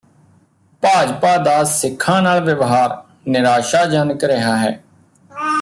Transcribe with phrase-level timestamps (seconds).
[0.83, 4.79] ਭਾਜਪਾ ਦਾ ਸਿੱਖਾਂ ਨਾਲ ਵਿਵਹਾਰ ਨਿਰਾਸ਼ਾਜਨਕ ਰਿਹਾ ਹੈ